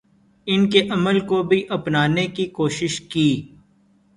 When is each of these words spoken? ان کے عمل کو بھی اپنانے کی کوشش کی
ان 0.47 0.61
کے 0.69 0.81
عمل 0.91 1.19
کو 1.27 1.41
بھی 1.43 1.61
اپنانے 1.69 2.25
کی 2.35 2.45
کوشش 2.57 2.99
کی 3.11 3.29